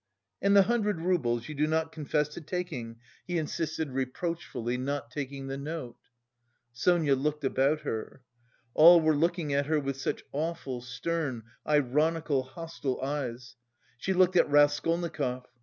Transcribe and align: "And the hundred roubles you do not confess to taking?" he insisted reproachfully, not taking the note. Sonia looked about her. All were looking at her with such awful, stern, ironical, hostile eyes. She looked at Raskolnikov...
"And 0.41 0.55
the 0.57 0.63
hundred 0.63 0.99
roubles 0.99 1.47
you 1.47 1.53
do 1.53 1.67
not 1.67 1.91
confess 1.91 2.27
to 2.29 2.41
taking?" 2.41 2.95
he 3.27 3.37
insisted 3.37 3.91
reproachfully, 3.91 4.75
not 4.75 5.11
taking 5.11 5.45
the 5.45 5.59
note. 5.59 5.95
Sonia 6.73 7.13
looked 7.15 7.43
about 7.43 7.81
her. 7.81 8.23
All 8.73 8.99
were 8.99 9.15
looking 9.15 9.53
at 9.53 9.67
her 9.67 9.79
with 9.79 9.97
such 10.01 10.23
awful, 10.31 10.81
stern, 10.81 11.43
ironical, 11.67 12.41
hostile 12.41 12.99
eyes. 13.01 13.55
She 13.99 14.11
looked 14.13 14.35
at 14.35 14.49
Raskolnikov... 14.49 15.45